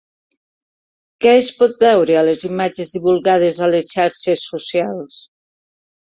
[1.25, 5.21] Què es pot veure a les imatges divulgades a les xarxes socials?